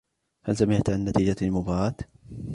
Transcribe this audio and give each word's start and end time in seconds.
هل 0.45 0.57
سمعت 0.57 0.89
عن 0.89 1.05
نتيجة 1.05 1.35
المباراة؟ 1.41 1.95